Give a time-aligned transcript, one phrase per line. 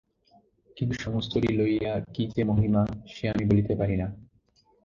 [0.77, 2.83] কিন্তু, সমস্তটি লইয়া কী যে মহিমা
[3.07, 4.07] সে আমি বলিতে পারি না।